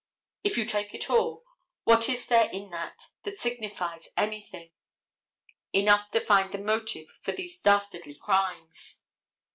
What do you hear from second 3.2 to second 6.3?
that signifies anything, enough to